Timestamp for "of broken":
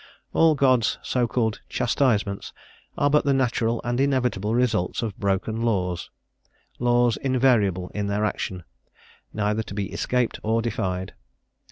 5.03-5.61